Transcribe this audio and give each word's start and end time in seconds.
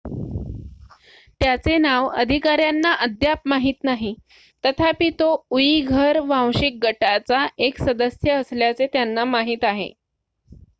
त्याचे 1.41 1.77
नाव 1.77 2.07
अधिकाऱ्यांना 2.11 2.93
अद्याप 2.95 3.47
माहीत 3.47 3.83
नाही 3.83 4.13
तथापि 4.63 5.09
तो 5.19 5.29
उईघर 5.51 6.19
वांशिक 6.25 6.79
गटाचा 6.83 7.45
एक 7.59 7.81
सदस्य 7.81 8.31
असल्याचे 8.33 8.87
त्यांना 8.87 9.25
माहीत 9.27 9.63
आहे 9.63 9.91